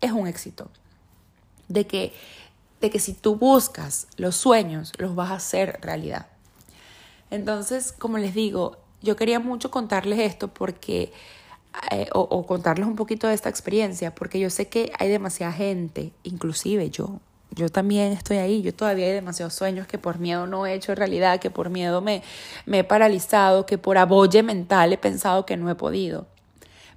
[0.00, 0.70] es un éxito.
[1.68, 2.12] De que,
[2.80, 6.26] de que si tú buscas los sueños, los vas a hacer realidad.
[7.30, 11.12] Entonces, como les digo, yo quería mucho contarles esto porque,
[11.90, 16.12] eh, o, contarles un poquito de esta experiencia, porque yo sé que hay demasiada gente,
[16.24, 20.66] inclusive yo, yo también estoy ahí, yo todavía hay demasiados sueños que por miedo no
[20.66, 22.22] he hecho realidad, que por miedo me,
[22.66, 26.26] me he paralizado, que por aboye mental he pensado que no he podido.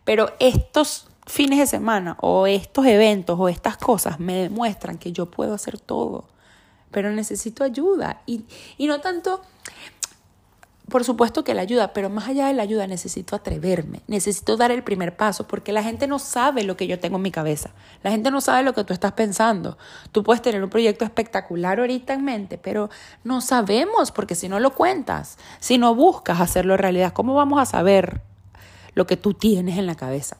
[0.04, 5.28] Pero estos fines de semana o estos eventos o estas cosas me demuestran que yo
[5.28, 6.26] puedo hacer todo,
[6.90, 8.22] pero necesito ayuda.
[8.26, 8.46] Y,
[8.78, 9.42] y no tanto,
[10.92, 14.70] por supuesto que la ayuda, pero más allá de la ayuda necesito atreverme, necesito dar
[14.70, 17.72] el primer paso, porque la gente no sabe lo que yo tengo en mi cabeza,
[18.04, 19.78] la gente no sabe lo que tú estás pensando.
[20.12, 22.92] Tú puedes tener un proyecto espectacular ahorita en mente, pero
[23.24, 27.66] no sabemos, porque si no lo cuentas, si no buscas hacerlo realidad, ¿cómo vamos a
[27.66, 28.22] saber
[28.94, 30.38] lo que tú tienes en la cabeza.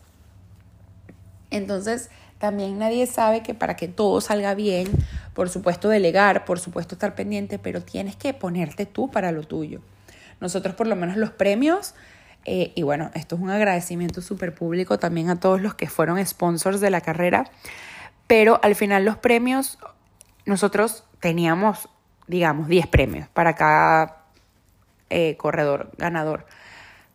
[1.50, 4.88] Entonces, también nadie sabe que para que todo salga bien,
[5.34, 9.82] por supuesto delegar, por supuesto estar pendiente, pero tienes que ponerte tú para lo tuyo.
[10.42, 11.96] Nosotros por lo menos los premios,
[12.44, 16.24] eh, y bueno, esto es un agradecimiento súper público también a todos los que fueron
[16.26, 17.50] sponsors de la carrera,
[18.28, 19.78] pero al final los premios,
[20.46, 21.88] nosotros teníamos,
[22.28, 24.24] digamos, 10 premios para cada
[25.10, 26.46] eh, corredor ganador.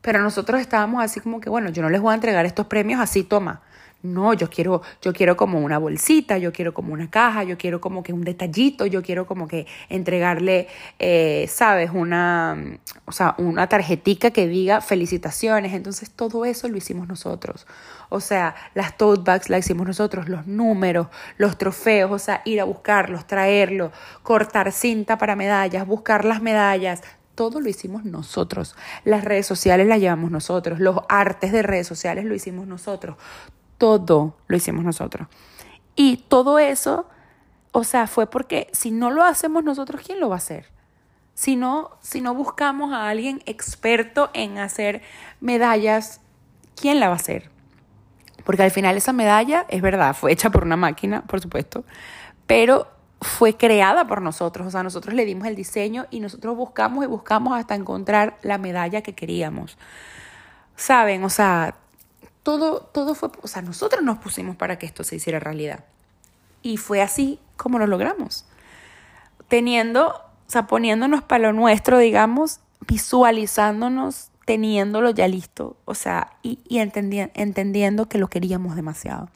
[0.02, 3.00] Pero nosotros estábamos así como que, bueno, yo no les voy a entregar estos premios
[3.00, 3.62] así, toma.
[4.02, 7.80] No, yo quiero, yo quiero como una bolsita, yo quiero como una caja, yo quiero
[7.80, 13.68] como que un detallito, yo quiero como que entregarle, eh, sabes, una, o sea, una
[13.68, 15.72] tarjetica que diga felicitaciones.
[15.72, 17.66] Entonces todo eso lo hicimos nosotros.
[18.09, 22.61] O sea, las tote bags las hicimos nosotros, los números, los trofeos, o sea, ir
[22.61, 27.02] a buscarlos, traerlos, cortar cinta para medallas, buscar las medallas,
[27.37, 28.74] todo lo hicimos nosotros.
[29.04, 30.80] Las redes sociales las llevamos nosotros.
[30.80, 33.16] Los artes de redes sociales lo hicimos nosotros.
[33.78, 35.28] Todo lo hicimos nosotros.
[35.94, 37.08] Y todo eso,
[37.72, 40.66] o sea, fue porque si no lo hacemos nosotros, ¿quién lo va a hacer?
[41.34, 45.02] Si no, si no buscamos a alguien experto en hacer
[45.40, 46.20] medallas,
[46.74, 47.50] ¿quién la va a hacer?
[48.44, 51.84] Porque al final esa medalla, es verdad, fue hecha por una máquina, por supuesto,
[52.46, 52.86] pero
[53.20, 57.08] fue creada por nosotros, o sea, nosotros le dimos el diseño y nosotros buscamos y
[57.08, 59.78] buscamos hasta encontrar la medalla que queríamos.
[60.76, 61.76] Saben, o sea,
[62.46, 65.80] todo, todo fue, o sea, nosotros nos pusimos para que esto se hiciera realidad.
[66.62, 68.46] Y fue así como lo logramos.
[69.48, 76.61] Teniendo, o sea, poniéndonos para lo nuestro, digamos, visualizándonos, teniéndolo ya listo, o sea, y,
[76.68, 79.28] y entendiendo que lo queríamos demasiado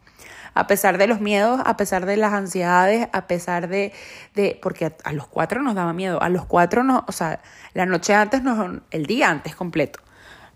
[0.55, 3.93] a pesar de los miedos, a pesar de las ansiedades, a pesar de,
[4.35, 7.41] de porque a, los cuatro nos daba miedo, a los cuatro nos, o sea,
[7.73, 10.01] la noche antes, nos, el día antes completo,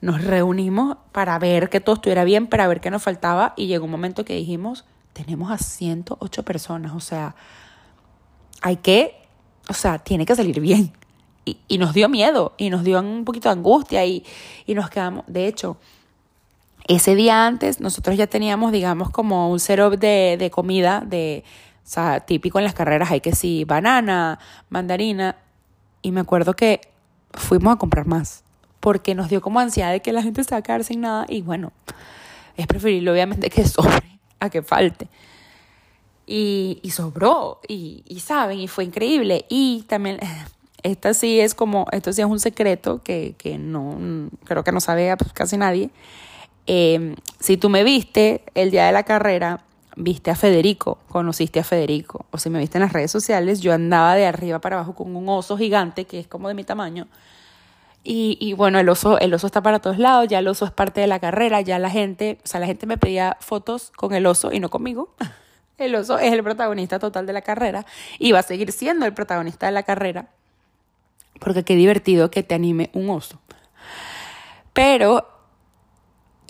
[0.04, 3.86] nos reunimos para ver que todo estuviera bien, para ver qué nos faltaba y llegó
[3.86, 7.34] un momento que dijimos, tenemos a 108 personas, o sea,
[8.60, 9.16] hay que,
[9.66, 10.92] o sea, tiene que salir bien.
[11.46, 14.24] Y, y nos dio miedo y nos dio un poquito de angustia y,
[14.66, 15.78] y nos quedamos, de hecho,
[16.86, 21.44] ese día antes nosotros ya teníamos, digamos, como un setup de, de comida, de,
[21.78, 24.38] o sea, típico en las carreras hay que sí, banana,
[24.68, 25.36] mandarina.
[26.02, 26.82] Y me acuerdo que
[27.32, 28.43] fuimos a comprar más,
[28.84, 31.24] porque nos dio como ansiedad de que la gente se va a quedar sin nada.
[31.30, 31.72] Y bueno,
[32.54, 34.02] es preferible obviamente que sobre
[34.40, 35.08] a que falte.
[36.26, 39.46] Y, y sobró, y, y saben, y fue increíble.
[39.48, 40.18] Y también,
[40.82, 44.82] esta sí es como, esto sí es un secreto que, que no, creo que no
[44.82, 45.88] sabe casi nadie.
[46.66, 49.64] Em, si tú me viste el día de la carrera,
[49.96, 53.72] viste a Federico, conociste a Federico, o si me viste en las redes sociales, yo
[53.72, 57.08] andaba de arriba para abajo con un oso gigante que es como de mi tamaño.
[58.06, 60.70] Y, y, bueno, el oso, el oso está para todos lados, ya el oso es
[60.70, 64.12] parte de la carrera, ya la gente, o sea, la gente me pedía fotos con
[64.14, 65.14] el oso y no conmigo.
[65.76, 67.84] El oso es el protagonista total de la carrera
[68.20, 70.28] y va a seguir siendo el protagonista de la carrera.
[71.40, 73.40] Porque qué divertido que te anime un oso.
[74.72, 75.26] Pero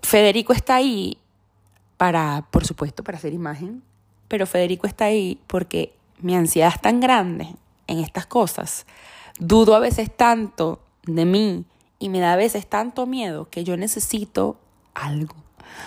[0.03, 1.17] Federico está ahí
[1.97, 3.83] para, por supuesto, para hacer imagen,
[4.29, 7.55] pero Federico está ahí porque mi ansiedad es tan grande
[7.87, 8.87] en estas cosas,
[9.39, 11.65] dudo a veces tanto de mí
[11.99, 14.59] y me da a veces tanto miedo que yo necesito
[14.95, 15.35] algo.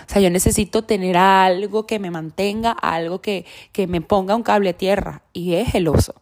[0.05, 4.43] O sea, yo necesito tener algo que me mantenga, algo que, que me ponga un
[4.43, 6.15] cable a tierra y es el oso.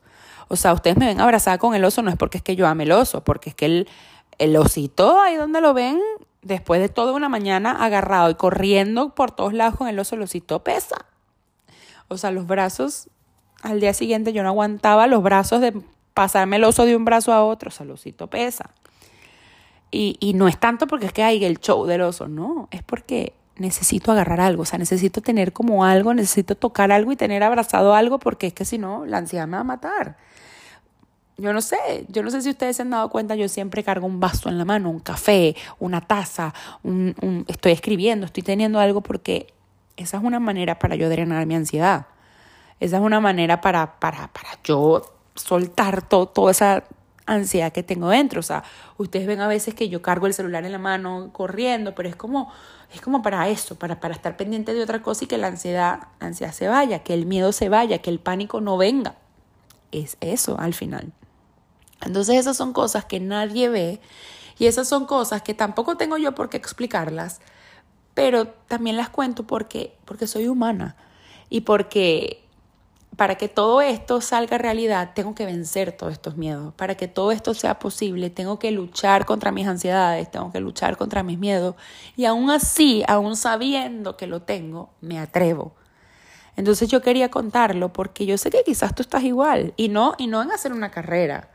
[0.48, 2.68] O sea, ustedes me ven abrazada con el oso, no es porque es que yo
[2.68, 3.88] ame el oso, porque es que el,
[4.38, 6.00] el osito, ahí donde lo ven,
[6.42, 10.22] después de toda una mañana agarrado y corriendo por todos lados con el oso, el
[10.22, 11.06] osito pesa.
[12.08, 13.10] O sea, los brazos,
[13.62, 15.82] al día siguiente yo no aguantaba los brazos de
[16.16, 18.72] pasarme el oso de un brazo a otro, o pesa.
[19.92, 22.82] Y, y no es tanto porque es que hay el show del oso, no, es
[22.82, 27.44] porque necesito agarrar algo, o sea, necesito tener como algo, necesito tocar algo y tener
[27.44, 30.18] abrazado algo porque es que si no, la ansiedad me va a matar
[31.38, 34.08] yo no sé, yo no sé si ustedes se han dado cuenta, yo siempre cargo
[34.08, 36.54] un vaso en la mano, un café, una taza,
[36.84, 39.54] un, estoy escribiendo, estoy teniendo algo porque
[39.98, 42.08] esa es una manera para yo drenar mi ansiedad.
[42.80, 45.02] Esa es una manera para, para, para yo
[45.36, 46.84] soltar toda esa
[47.26, 48.40] ansiedad que tengo dentro.
[48.40, 48.64] O sea,
[48.98, 52.16] ustedes ven a veces que yo cargo el celular en la mano corriendo, pero es
[52.16, 52.52] como,
[52.94, 56.08] es como para eso, para, para estar pendiente de otra cosa y que la ansiedad,
[56.20, 59.16] la ansiedad se vaya, que el miedo se vaya, que el pánico no venga.
[59.92, 61.14] Es eso al final.
[62.02, 64.02] Entonces esas son cosas que nadie ve
[64.58, 67.42] y esas son cosas que tampoco tengo yo por qué explicarlas,
[68.14, 70.96] pero también las cuento porque, porque soy humana
[71.50, 72.45] y porque
[73.16, 76.74] para que todo esto salga realidad tengo que vencer todos estos miedos.
[76.76, 80.98] Para que todo esto sea posible tengo que luchar contra mis ansiedades, tengo que luchar
[80.98, 81.76] contra mis miedos
[82.16, 85.74] y aún así, aún sabiendo que lo tengo, me atrevo.
[86.56, 90.28] Entonces yo quería contarlo porque yo sé que quizás tú estás igual y no y
[90.28, 91.50] no en hacer una carrera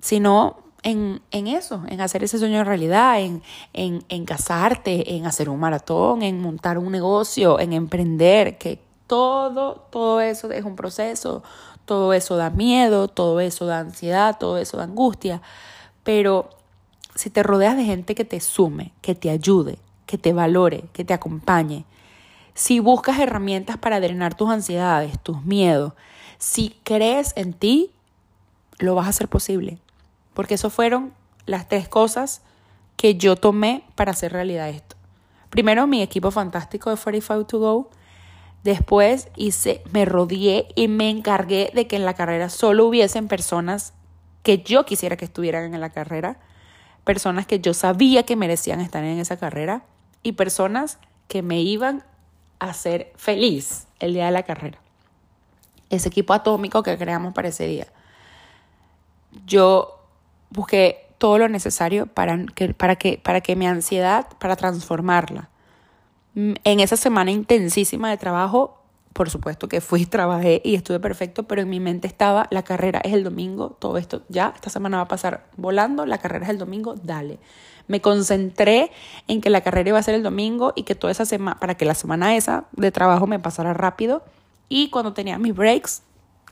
[0.00, 3.42] sino en, en, eso, en hacer ese sueño realidad, en,
[3.72, 8.80] en, en casarte, en hacer un maratón, en montar un negocio, en emprender, que
[9.10, 11.42] todo, todo eso es un proceso,
[11.84, 15.42] todo eso da miedo, todo eso da ansiedad, todo eso da angustia,
[16.04, 16.48] pero
[17.16, 21.04] si te rodeas de gente que te sume, que te ayude, que te valore, que
[21.04, 21.84] te acompañe,
[22.54, 25.94] si buscas herramientas para drenar tus ansiedades, tus miedos,
[26.38, 27.90] si crees en ti,
[28.78, 29.78] lo vas a hacer posible
[30.34, 31.12] porque eso fueron
[31.46, 32.42] las tres cosas
[32.96, 34.96] que yo tomé para hacer realidad esto.
[35.50, 37.90] Primero, mi equipo fantástico de 45 to Go.
[38.64, 43.94] Después hice, me rodeé y me encargué de que en la carrera solo hubiesen personas
[44.42, 46.38] que yo quisiera que estuvieran en la carrera,
[47.04, 49.84] personas que yo sabía que merecían estar en esa carrera
[50.22, 50.98] y personas
[51.28, 52.04] que me iban
[52.58, 54.78] a hacer feliz el día de la carrera.
[55.88, 57.86] Ese equipo atómico que creamos para ese día.
[59.46, 60.00] Yo
[60.50, 65.49] busqué todo lo necesario para que, para que, para que mi ansiedad, para transformarla.
[66.34, 68.78] Mm, en esa semana intensísima de trabajo,
[69.12, 73.00] por supuesto que fui, trabajé y estuve perfecto, pero en mi mente estaba, la carrera
[73.04, 76.50] es el domingo, todo esto ya, esta semana va a pasar volando, la carrera es
[76.50, 77.38] el domingo, dale.
[77.88, 78.92] Me concentré
[79.26, 81.74] en que la carrera iba a ser el domingo y que toda esa semana, para
[81.74, 84.22] que la semana esa de trabajo me pasara rápido.
[84.68, 86.02] Y cuando tenía mis breaks,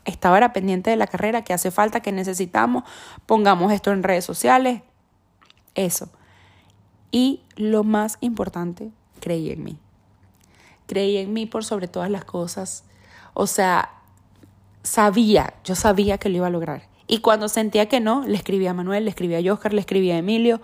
[0.03, 2.83] estaba era pendiente de la carrera, que hace falta, que necesitamos,
[3.25, 4.81] pongamos esto en redes sociales,
[5.75, 6.09] eso.
[7.11, 9.77] Y lo más importante, creí en mí.
[10.87, 12.83] Creí en mí por sobre todas las cosas.
[13.33, 14.01] O sea,
[14.83, 16.87] sabía, yo sabía que lo iba a lograr.
[17.07, 20.15] Y cuando sentía que no, le escribía a Manuel, le escribía a Oscar, le escribía
[20.15, 20.61] a Emilio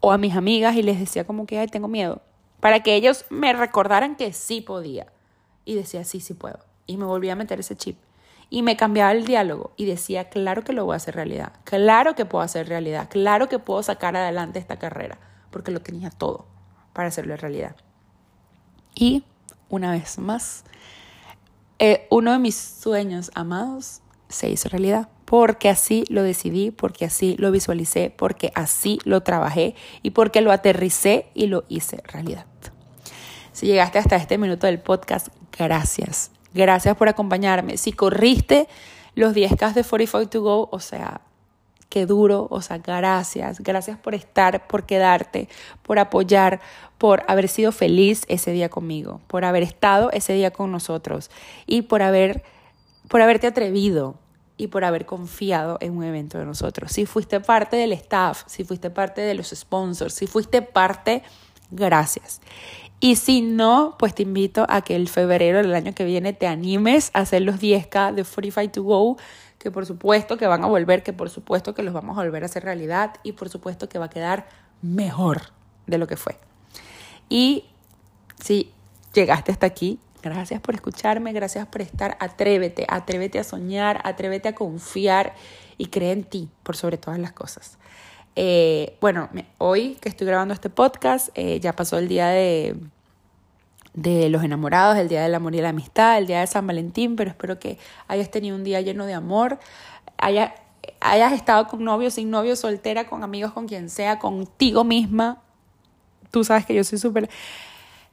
[0.00, 2.22] o a mis amigas y les decía como que, ay, tengo miedo.
[2.60, 5.12] Para que ellos me recordaran que sí podía.
[5.64, 6.58] Y decía, sí, sí puedo.
[6.86, 7.96] Y me volvía a meter ese chip
[8.50, 12.14] y me cambiaba el diálogo y decía, claro que lo voy a hacer realidad, claro
[12.14, 15.18] que puedo hacer realidad, claro que puedo sacar adelante esta carrera,
[15.50, 16.46] porque lo tenía todo
[16.92, 17.74] para hacerlo realidad.
[18.94, 19.24] Y
[19.68, 20.64] una vez más,
[21.78, 27.36] eh, uno de mis sueños amados se hizo realidad, porque así lo decidí, porque así
[27.38, 32.46] lo visualicé, porque así lo trabajé y porque lo aterricé y lo hice realidad.
[33.52, 36.30] Si llegaste hasta este minuto del podcast, gracias.
[36.52, 37.76] Gracias por acompañarme.
[37.76, 38.68] Si corriste
[39.14, 41.20] los 10K de 45 to go, o sea,
[41.88, 45.48] qué duro, o sea, gracias, gracias por estar, por quedarte,
[45.82, 46.60] por apoyar,
[46.98, 51.30] por haber sido feliz ese día conmigo, por haber estado ese día con nosotros
[51.66, 52.42] y por haber
[53.08, 54.16] por haberte atrevido
[54.56, 56.92] y por haber confiado en un evento de nosotros.
[56.92, 61.22] Si fuiste parte del staff, si fuiste parte de los sponsors, si fuiste parte,
[61.70, 62.40] gracias.
[63.00, 66.46] Y si no, pues te invito a que el febrero del año que viene te
[66.46, 69.16] animes a hacer los 10K de 45 to Go
[69.64, 72.42] que por supuesto que van a volver, que por supuesto que los vamos a volver
[72.42, 74.46] a hacer realidad y por supuesto que va a quedar
[74.82, 75.40] mejor
[75.86, 76.36] de lo que fue.
[77.30, 77.64] Y
[78.38, 78.70] si
[79.14, 84.54] llegaste hasta aquí, gracias por escucharme, gracias por estar, atrévete, atrévete a soñar, atrévete a
[84.54, 85.34] confiar
[85.78, 87.78] y cree en ti por sobre todas las cosas.
[88.36, 92.76] Eh, bueno, hoy que estoy grabando este podcast, eh, ya pasó el día de
[93.94, 97.16] de los enamorados, el Día del Amor y la Amistad, el Día de San Valentín,
[97.16, 97.78] pero espero que
[98.08, 99.58] hayas tenido un día lleno de amor,
[100.18, 100.54] haya,
[101.00, 105.40] hayas estado con novio, sin novio, soltera, con amigos, con quien sea, contigo misma.
[106.30, 107.30] Tú sabes que yo soy súper...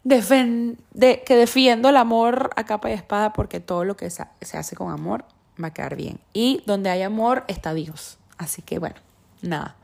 [0.04, 4.58] De, que defiendo el amor a capa y espada porque todo lo que se, se
[4.58, 5.26] hace con amor
[5.64, 6.20] va a quedar bien.
[6.34, 8.18] Y donde hay amor está Dios.
[8.40, 8.96] Así que bueno,
[9.44, 9.76] nada.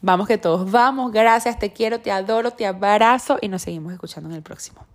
[0.00, 1.12] Vamos que todos vamos.
[1.12, 4.86] Gracias, te quiero, te adoro, te abrazo y nos seguimos escuchando en el próximo.